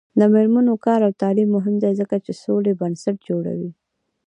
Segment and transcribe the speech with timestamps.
[0.19, 3.71] د میرمنو کار او تعلیم مهم دی ځکه چې سولې بنسټ جوړوي.